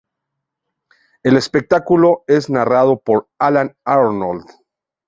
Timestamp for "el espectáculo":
1.21-2.23